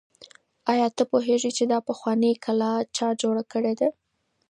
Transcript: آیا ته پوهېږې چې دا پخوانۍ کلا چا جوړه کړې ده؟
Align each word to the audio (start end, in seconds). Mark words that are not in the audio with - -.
آیا 0.71 0.87
ته 0.97 1.03
پوهېږې 1.11 1.51
چې 1.57 1.63
دا 1.71 1.79
پخوانۍ 1.87 2.33
کلا 2.45 2.71
چا 2.97 3.07
جوړه 3.21 3.43
کړې 3.51 3.73
ده؟ 3.79 3.89